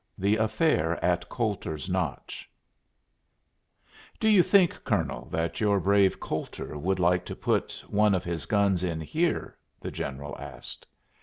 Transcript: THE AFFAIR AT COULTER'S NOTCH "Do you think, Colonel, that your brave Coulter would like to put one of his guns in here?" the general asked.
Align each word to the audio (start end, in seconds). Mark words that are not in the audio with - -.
THE 0.17 0.37
AFFAIR 0.37 0.93
AT 1.05 1.29
COULTER'S 1.29 1.87
NOTCH 1.87 2.49
"Do 4.19 4.27
you 4.29 4.41
think, 4.41 4.83
Colonel, 4.83 5.27
that 5.29 5.61
your 5.61 5.79
brave 5.79 6.19
Coulter 6.19 6.75
would 6.75 6.97
like 6.97 7.23
to 7.25 7.35
put 7.35 7.83
one 7.87 8.15
of 8.15 8.23
his 8.23 8.47
guns 8.47 8.81
in 8.83 8.99
here?" 8.99 9.55
the 9.79 9.91
general 9.91 10.35
asked. 10.39 10.87